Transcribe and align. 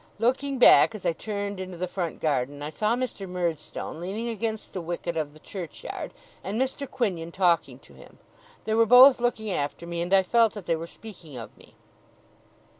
Looking 0.17 0.57
back 0.57 0.95
as 0.95 1.05
I 1.05 1.13
turned 1.13 1.59
into 1.59 1.77
the 1.77 1.87
front 1.87 2.19
garden, 2.19 2.63
I 2.63 2.71
saw 2.71 2.95
Mr. 2.95 3.29
Murdstone 3.29 3.99
leaning 3.99 4.29
against 4.29 4.73
the 4.73 4.81
wicket 4.81 5.15
of 5.15 5.31
the 5.33 5.39
churchyard, 5.39 6.11
and 6.43 6.59
Mr. 6.59 6.89
Quinion 6.89 7.31
talking 7.31 7.77
to 7.77 7.93
him. 7.93 8.17
They 8.63 8.73
were 8.73 8.87
both 8.87 9.21
looking 9.21 9.51
after 9.51 9.85
me, 9.85 10.01
and 10.01 10.11
I 10.11 10.23
felt 10.23 10.55
that 10.55 10.65
they 10.65 10.75
were 10.75 10.87
speaking 10.87 11.37
of 11.37 11.55
me. 11.55 11.75